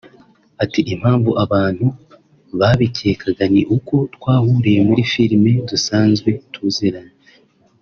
Ati” 0.63 0.79
Impamvu 0.93 1.31
abantu 1.43 1.85
babikekaga 2.59 3.43
ni 3.53 3.61
uko 3.75 3.95
twahuriye 4.15 4.79
muri 4.87 5.01
filime 5.11 5.51
dusanzwe 5.69 6.29
tuziranye 6.55 7.15